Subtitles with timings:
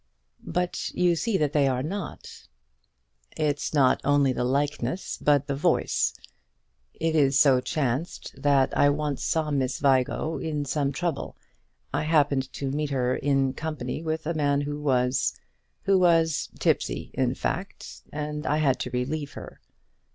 [0.47, 2.47] "But you see that they are not."
[3.37, 6.15] "It's not only the likeness, but the voice.
[6.95, 11.37] It so chanced that I once saw that Miss Vigo in some trouble.
[11.93, 15.35] I happened to meet her in company with a man who was,
[15.83, 19.61] who was tipsy, in fact, and I had to relieve her."